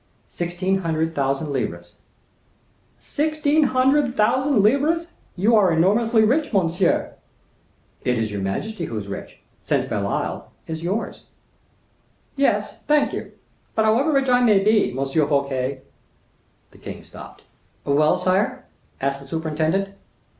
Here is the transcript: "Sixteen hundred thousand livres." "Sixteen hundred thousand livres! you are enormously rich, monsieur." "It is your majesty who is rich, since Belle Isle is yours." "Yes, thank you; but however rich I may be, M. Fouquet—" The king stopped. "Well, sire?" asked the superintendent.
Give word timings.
"Sixteen 0.25 0.79
hundred 0.79 1.11
thousand 1.13 1.53
livres." 1.53 1.93
"Sixteen 2.97 3.65
hundred 3.65 4.15
thousand 4.17 4.63
livres! 4.63 5.09
you 5.35 5.55
are 5.55 5.71
enormously 5.71 6.23
rich, 6.23 6.51
monsieur." 6.51 7.13
"It 8.03 8.17
is 8.17 8.31
your 8.31 8.41
majesty 8.41 8.85
who 8.85 8.97
is 8.97 9.07
rich, 9.07 9.43
since 9.61 9.85
Belle 9.85 10.07
Isle 10.07 10.51
is 10.65 10.81
yours." 10.81 11.25
"Yes, 12.35 12.77
thank 12.87 13.13
you; 13.13 13.33
but 13.75 13.85
however 13.85 14.11
rich 14.11 14.27
I 14.29 14.41
may 14.41 14.57
be, 14.57 14.89
M. 14.89 15.05
Fouquet—" 15.05 15.83
The 16.71 16.79
king 16.79 17.03
stopped. 17.03 17.43
"Well, 17.85 18.17
sire?" 18.17 18.65
asked 19.01 19.21
the 19.21 19.27
superintendent. 19.27 19.93